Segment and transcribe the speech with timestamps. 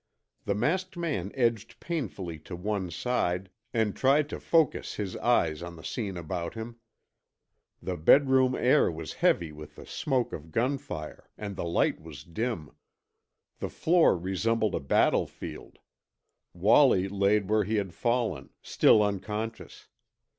[0.45, 5.75] The masked man edged painfully to one side and tried to focus his eyes on
[5.75, 6.77] the scene about him.
[7.83, 12.71] The bedroom air was heavy with the smoke of gunfire, and the light was dim.
[13.59, 15.77] The floor resembled a battlefield.
[16.51, 19.87] Wallie lay where he had fallen, still unconscious.